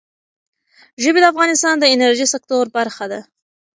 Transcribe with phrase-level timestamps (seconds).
[1.03, 3.19] ژبې د افغانستان د انرژۍ سکتور برخه ده.